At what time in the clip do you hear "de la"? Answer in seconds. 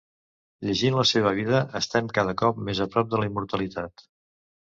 3.13-3.27